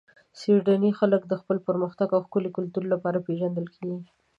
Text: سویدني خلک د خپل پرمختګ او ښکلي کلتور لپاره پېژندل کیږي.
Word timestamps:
سویدني 0.39 0.91
خلک 0.99 1.21
د 1.27 1.33
خپل 1.41 1.57
پرمختګ 1.67 2.07
او 2.15 2.19
ښکلي 2.27 2.49
کلتور 2.57 2.83
لپاره 2.93 3.23
پېژندل 3.27 3.67
کیږي. 3.75 3.99